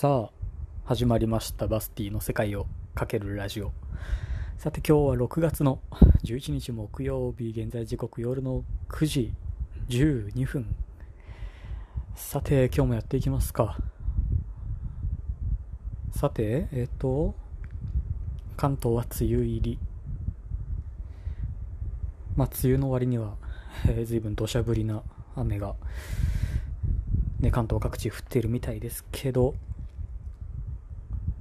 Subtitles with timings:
[0.00, 0.30] さあ
[0.84, 3.72] 始まりましたバスティの世界をかけるラジオ。
[4.56, 5.80] さて今日は6月の
[6.22, 9.34] 11日木曜日現在時刻夜の9時
[9.88, 10.76] 12分。
[12.14, 13.76] さて今日もやっていきますか。
[16.12, 17.34] さてえっ、と
[18.56, 19.78] 関東は梅雨入り。
[22.36, 23.34] まあ梅雨の割には、
[23.88, 25.02] えー、随分土砂降りな
[25.34, 25.74] 雨が
[27.40, 29.54] ね、関東各地降っているみたいですけど、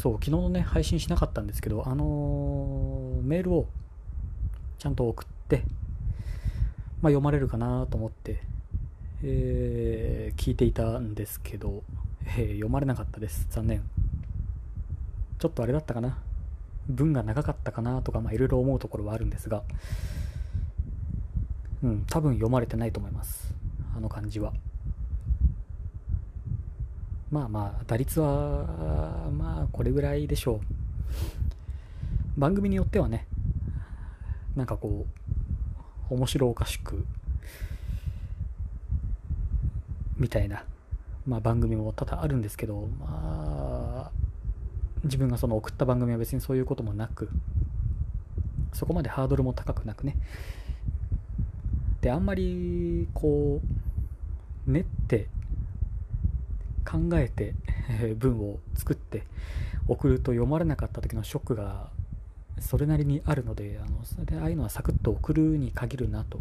[0.00, 3.68] そう、昨日のね、配信しなかったんですけど、あのー、メールを
[4.78, 5.58] ちゃんと送って、
[7.02, 8.40] まあ、読まれるかなと思って、
[9.22, 11.82] えー、聞いていたんですけど、
[12.24, 13.46] えー、読まれなかったです。
[13.50, 13.82] 残念。
[15.38, 16.16] ちょっとあれだったかな。
[16.88, 19.64] 文が長かったかなとか、まあ、いろいろ思うところはあるんですが、
[21.82, 23.54] うん、多分読まれてないと思います。
[23.94, 24.54] あの感じは。
[27.30, 30.54] まあまあ、打率は、まあ、これぐらいでしょ
[32.36, 32.40] う。
[32.40, 33.26] 番組によってはね、
[34.56, 35.06] なんかこ
[36.10, 37.04] う、面白おかしく、
[40.16, 40.64] みたいな、
[41.24, 44.10] まあ番組も多々あるんですけど、まあ、
[45.04, 47.28] 自分がその送った番組は別にそういうこともなく、
[48.72, 50.16] そこまでハードルも高くなくね。
[52.00, 53.60] で、あんまり、こ
[54.66, 55.28] う、練って
[56.90, 57.54] 考えて、
[57.88, 59.22] え文を作って
[59.86, 61.90] 送ると読まれなかった時のショックが
[62.58, 66.40] それなりにあるのであのそれでああいうのはサクッと送るに限るなと、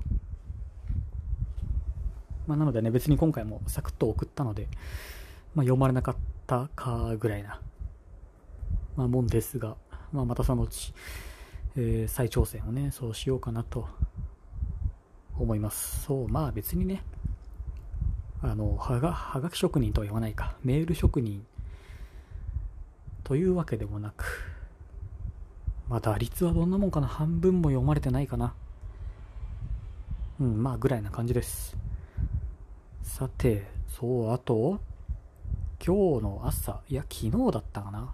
[2.47, 4.67] まあ、なのでね別に今回もサクッと送ったので、
[5.55, 7.61] まあ、読まれなかったかぐらいな、
[8.95, 9.75] まあ、もんですが、
[10.11, 10.93] まあ、またそのうち、
[11.75, 13.87] えー、再挑戦をねそうしようかなと
[15.37, 16.03] 思います。
[16.03, 17.01] そうまあ別にね
[18.41, 20.55] あのはがはがき職人とは言わないか。
[20.63, 21.45] メール職人。
[23.23, 24.25] というわけでもなく
[25.87, 27.07] まあ打率はどんなもんかな。
[27.07, 28.53] 半分も読まれてないかな。
[30.39, 31.75] うんまあぐらいな感じです。
[33.03, 34.79] さてそうあと
[35.85, 38.13] 今日の朝いや昨日だったかな。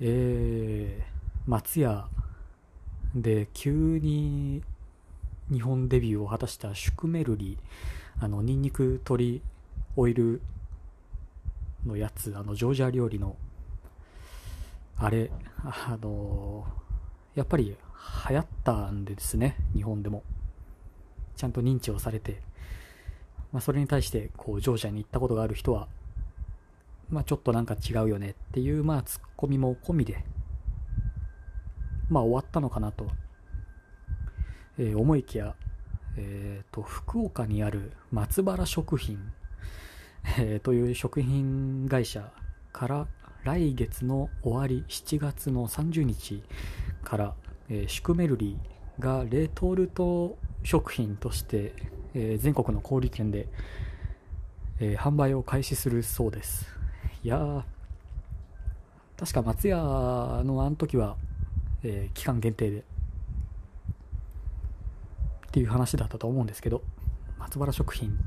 [0.00, 2.08] えー、松屋
[3.14, 4.62] で急に
[5.52, 7.58] 日本デビューを果たしたシュクメルリ。
[8.24, 9.42] あのニンニク鶏
[9.96, 10.40] オイル
[11.84, 13.36] のやつあのジョージア料理の
[14.96, 15.30] あれ
[15.62, 16.64] あの
[17.34, 17.76] やっぱり
[18.30, 20.22] 流行ったんでですね日本でも。
[21.36, 22.40] ちゃんと認知をされて、
[23.52, 25.88] まあ、それに対してこうジョージアに行ったことがある人は、
[27.10, 30.24] まあ、ちょっとなんか違うよねっていうまあツッコミも込みで
[32.08, 33.08] まあ終わったのかなと、
[34.78, 35.56] えー、思いきや
[36.16, 39.18] えーと、福岡にある松原食品、
[40.38, 42.30] えー、という食品会社
[42.72, 43.06] から
[43.44, 46.42] 来月の終わり7月の30日
[47.02, 47.34] から、
[47.68, 51.74] えー、シュクメルリーがレトルト食品として、
[52.14, 53.48] えー、全国の小売店で、
[54.80, 56.66] えー、販売を開始するそうです。
[57.22, 57.64] いや
[59.16, 61.16] 確か松屋のあの時は、
[61.84, 62.93] え期間限定で。
[65.54, 66.82] っていう話だったと思うんですけど、
[67.38, 68.18] 松原食品、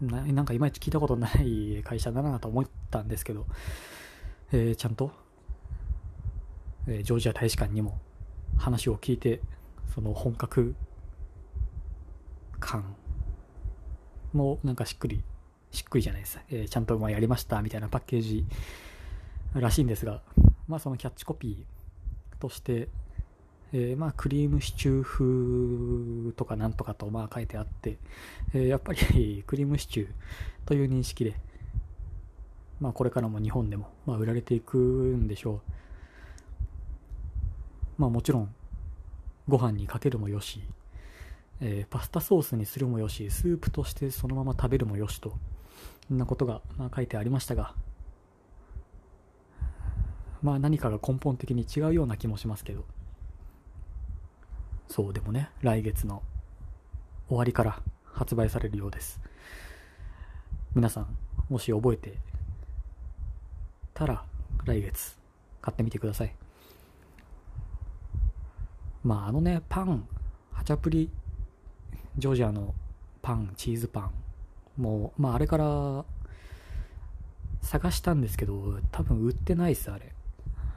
[0.00, 3.46] ななんかいまいち聞いたことない会社だなと思ったんですけど、
[4.50, 5.12] えー、ちゃんと、
[6.88, 8.00] えー、ジョージア大使館にも
[8.58, 9.42] 話を聞いて、
[9.94, 10.74] その本格
[12.58, 12.96] 感
[14.32, 15.22] もなんかしっくり、
[15.70, 16.40] しっくりじゃないです。
[16.50, 18.44] えー、ちゃんとまあやりましたみたいなパッケージ
[19.54, 20.20] らしいんですが、
[20.66, 22.88] まあそのキャッチコピーとして、
[23.76, 27.98] えー、まあクリームシチュー風とかなんとかとまあ書いてあって、
[28.54, 30.08] えー、やっぱり クリームシチュー
[30.64, 31.34] という認識で、
[32.80, 35.60] まあこれからも日本でもまあ売られていくんでしょう。
[37.98, 38.54] まあもちろん
[39.48, 40.62] ご飯にかけるもよし、
[41.60, 45.36] えー、パスタソースにするもよし、スープとしてそのまま食べるもよしと、
[46.06, 47.74] そんなことがまあ書いてありましたが、
[50.42, 52.84] まあ何かが根本的に違うような気もしますけど、
[54.94, 56.22] そうでもね来月の
[57.26, 57.82] 終わりから
[58.12, 59.20] 発売されるようです。
[60.72, 61.08] 皆さん
[61.48, 62.16] もし覚えて
[63.92, 64.24] たら
[64.64, 65.18] 来月
[65.60, 66.36] 買ってみてください。
[69.02, 70.06] まああのねパン
[70.52, 71.10] ハチャプリ
[72.16, 72.72] ジョージアの
[73.20, 74.12] パンチーズパン
[74.80, 76.04] もうまああれから
[77.62, 80.12] 探したんですけど多分売ってないっすあれ。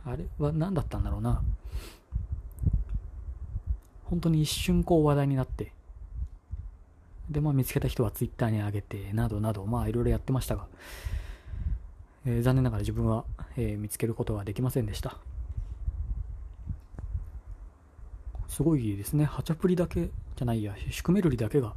[0.08, 1.44] あれは何だったんだろうな。
[4.10, 5.74] 本当に一瞬こう話題になって、
[7.30, 10.68] で、まあ見つけた人はツイッターに上げて、などなど、まあいろいろやってましたが、
[12.26, 13.26] えー、残念ながら自分は、
[13.58, 15.18] えー、見つけることができませんでした。
[18.48, 19.26] すごいですね。
[19.26, 21.76] ハチャプリだけじゃないや、シュクメルリだけが、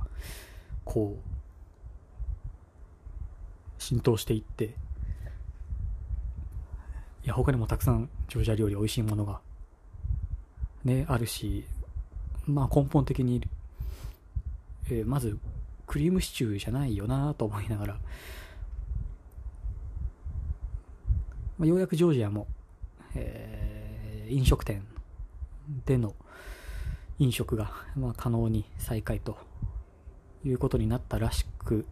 [0.85, 4.69] こう、浸透していって、い
[7.25, 9.41] や、他にもたくさんジョージア料理美味しいものが、
[10.85, 11.65] ね、あるし、
[12.51, 13.43] まあ根本的に、
[14.87, 15.39] えー、まず、
[15.87, 17.95] クリームシチューじゃないよなと思いながら、
[21.59, 22.47] まあ、ようやくジョージアも、
[23.15, 24.85] えー、飲食店
[25.85, 26.15] での
[27.19, 29.37] 飲食が、まあ、可能に再開と
[30.45, 31.87] いうことになったらしく、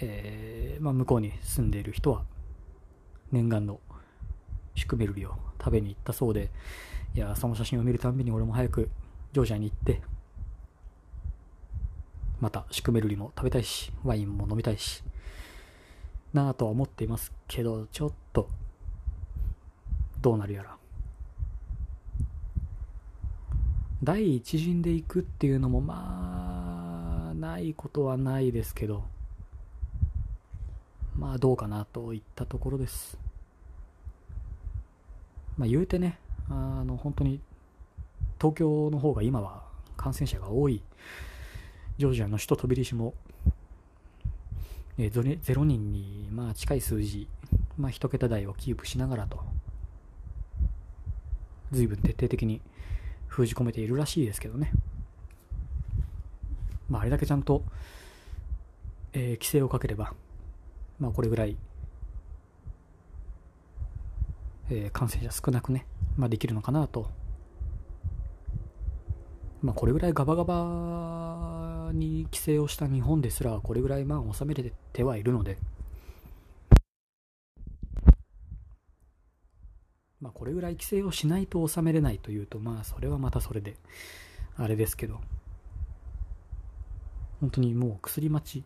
[0.00, 2.22] えー、まあ、向こうに住んでいる人は
[3.32, 3.80] 念願の
[4.74, 6.50] シュクメルリを食べに行ったそうで。
[7.14, 8.90] いやその写真を見るたびに俺も早く
[9.38, 10.02] ジョージアに行って
[12.40, 15.04] またシュクメルリも食べたいしワインも飲みたいし
[16.32, 18.48] なぁとは思っていますけどちょっと
[20.20, 20.76] どうなるやら
[24.02, 29.04] 第一陣で行くっていうのもまあないことはないですけど
[31.14, 33.18] まあどうかなといったところです。
[35.56, 37.40] まあ言うてね、あの本当に
[38.40, 39.64] 東京の方が今は
[39.96, 40.82] 感染者が多い、
[41.98, 43.14] ジョージアの首都トビリシも、
[44.96, 47.28] えー、0人にまあ近い数字、
[47.76, 49.40] まあ1桁台をキープしながらと、
[51.72, 52.60] 随分徹底的に
[53.26, 54.70] 封じ込めているらしいですけどね。
[56.88, 57.64] まああれだけちゃんと、
[59.12, 60.14] えー、規制をかければ、
[61.00, 61.56] まあ、これぐらい、
[64.70, 65.86] えー、感染者少なくね、
[66.16, 67.17] まあ、できるのかなと。
[69.60, 75.58] まあ、これぐらいガバガバに規制をした日本ですら、これぐらいまあ収めれてはいるので、
[80.20, 83.76] まあ、これぐらい規制をしないと収めれないというと、まあ、それはまたそれで、
[84.56, 85.20] あれですけど、
[87.40, 88.64] 本当にもう薬待ち、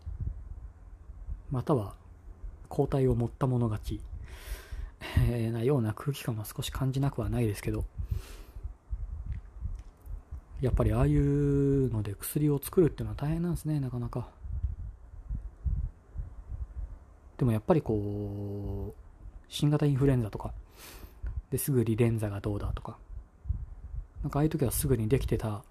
[1.50, 1.94] または
[2.69, 4.00] 抗体を持った者勝ち、
[5.29, 7.85] えー、なような空気感も少し感じなくはないですけど、
[10.62, 14.29] やっぱりああいうので薬を作るっていうのは大変なんですね、なかなか。
[17.37, 19.00] でもやっぱりこう、
[19.49, 20.55] 新型インフルエンザとか、
[21.50, 22.97] ですぐリレンザがどうだとか、
[24.23, 25.64] なんかああいう時はすぐにできてた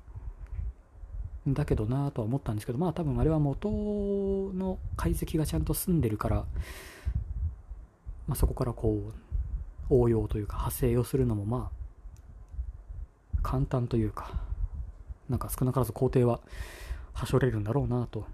[1.50, 6.46] んだけどなとは思ったんですけど、まあ多分あれは元の解析がちゃんと済んでるから、
[8.28, 9.14] まあ、そこからこ
[9.90, 11.72] う応用というか派生をするのもま
[13.38, 14.51] あ簡単というか
[15.32, 16.42] なんか少なからず工程は
[17.14, 18.26] はしょれるんだろうなと。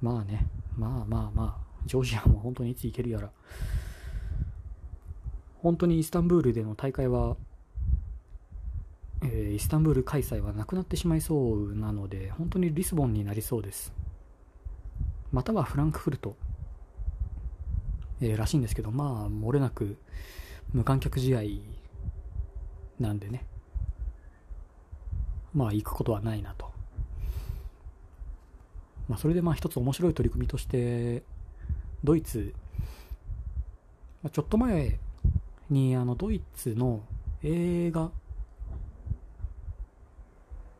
[0.00, 0.46] まあね。
[0.76, 1.68] まあまあまあ。
[1.86, 3.30] ジョージアも本当にいつ行けるやら。
[5.62, 7.36] 本当にイスタンブールでの大会は、
[9.22, 13.92] えー、イスタンブール開催はなくなってしまいそうなので本当にリスボンになりそうです。
[15.32, 16.36] またはフランクフルト、
[18.20, 19.96] えー、らしいんですけど、まあ、漏れなく
[20.72, 21.40] 無観客試合
[22.98, 23.44] なんでね、
[25.54, 26.70] まあ、行くことはないなと。
[29.08, 31.22] まあ、それでまあ一つ面白い取り組みとして、
[32.04, 32.54] ドイツ、
[34.22, 34.98] まあ、ちょっと前
[35.70, 37.02] にあのドイツの
[37.42, 38.10] 映画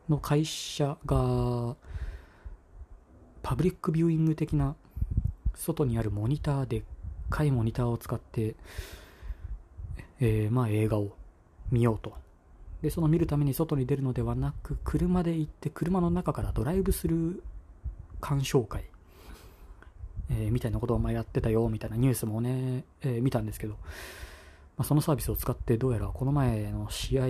[0.07, 1.75] の会社が
[3.41, 4.75] パブリックビューイング的な
[5.55, 6.83] 外にあるモニターでっ
[7.29, 8.55] かいモニターを使って、
[10.19, 11.15] えー、まあ映画を
[11.71, 12.13] 見ようと
[12.81, 17.43] でその見るために外に出るのではなく車で行って車の中からドライブする
[18.21, 18.85] 鑑賞会、
[20.29, 23.79] えー、みたいなことをまあやってたよみたいなニュースもね、えー、見たんですけど、ま
[24.79, 27.25] あ、そのサービスを使ってどうやらこの前の試合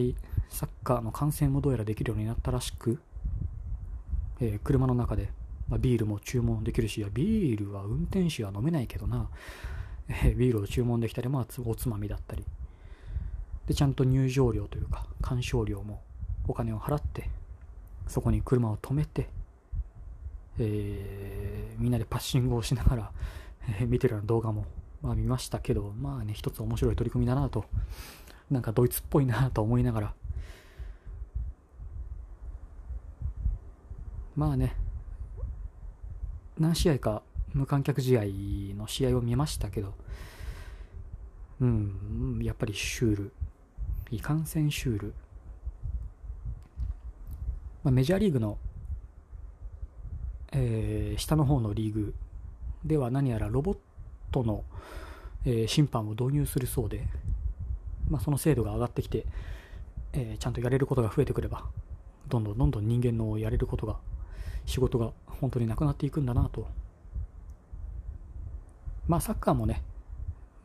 [0.50, 3.00] サッカーの観戦もどうやらできるようになったらしく、
[4.40, 5.32] えー、車の中で
[5.70, 9.30] まあ、ビールも注文できるし、ビールは運転手は飲めないけどな、
[10.24, 12.44] え、ビールを注文できたり、まあ、おつまみだったり。
[13.70, 16.02] で、ちゃんと入場料というか、鑑賞料も
[16.48, 17.30] お金を払って、
[18.08, 19.30] そこに車を止めて、
[20.58, 23.12] えー、みんなでパッシングをしながら、
[23.80, 24.66] えー、見てるような動画も、
[25.04, 27.66] まあ、見ましたけど、まあね、一つ面白い取り組みだなと、
[28.50, 30.14] なんかドイツっぽいなと思いながら、
[34.36, 34.76] まあね、
[36.58, 37.22] 何試合か
[37.54, 38.24] 無観客試合
[38.76, 39.94] の試合を見ましたけど、
[41.62, 43.32] うん、やっぱりシュール。
[44.12, 45.14] いかんせんシュール。
[47.84, 48.58] まあ、メジャーリーグの、
[50.52, 52.14] えー、下の方のリーグ
[52.84, 53.78] では何やらロボッ
[54.32, 54.64] トの、
[55.46, 57.08] えー審判を導入するそうで、
[58.10, 59.26] まあ、その精度が上がってきて、
[60.14, 61.66] えーちゃんとやれることが増えてくれば
[62.28, 63.98] どんどんどんどん人間のやれることが
[64.66, 66.68] 仕事が本当になくなっていくんだなと
[69.08, 69.82] まあサッカーもね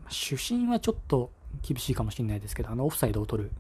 [0.09, 1.31] 主審はちょっと
[1.63, 3.51] 厳しいかもしれないですけどあのオフサイドを取る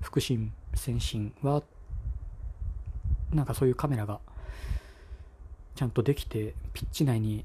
[0.00, 1.62] 副審先審は
[3.32, 4.20] なんかそういうカメラが
[5.74, 7.44] ちゃんとできてピッチ内に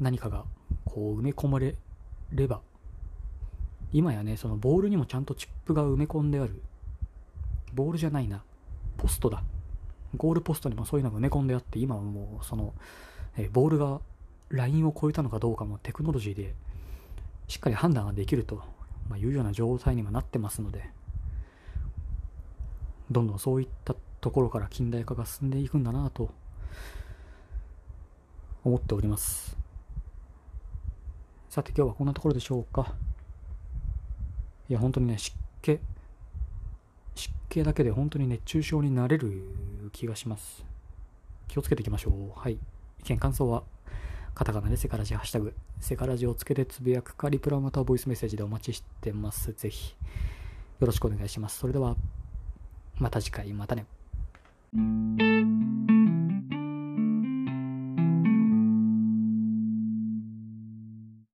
[0.00, 0.44] 何かが
[0.84, 1.74] こう埋め込まれ
[2.32, 2.60] れば
[3.92, 6.62] 今やねそのボールにもちゃんとチップが埋め込んである。
[7.74, 8.42] ボールじゃないな。
[8.96, 9.42] ポストだ。
[10.16, 12.74] ゴールポストにもそういうのが埋め込んであって今はもうその、
[13.36, 14.00] えボールが
[14.50, 16.54] ラインを超えたのかどうかもテクノロジーで
[17.48, 18.62] しっかり判断ができると、
[19.12, 20.88] まあ、いうような状態にはなってますので
[23.10, 26.30] どんどんそういったところから近代化が進んでいくんだなと
[28.64, 29.58] 思っております。
[31.50, 32.94] さて今日はこんなところでしょうか。
[34.70, 35.78] いや本当にね湿気
[37.14, 40.64] 湿気だけで本当に熱中症になれる気がします。
[41.48, 42.40] 気をつけていきましょう。
[42.40, 42.54] はい。
[42.54, 43.62] 意見感想は？
[44.34, 45.54] カタカナでセカラジハッシュタグ。
[45.80, 49.52] セカラジをつけてつぶやくかリプラまたはボイスメッセージでお待ちしてます。
[49.52, 49.94] ぜひ
[50.80, 51.58] よろしくお願いします。
[51.58, 51.96] それでは
[52.98, 53.52] また次回。
[53.52, 53.86] またね。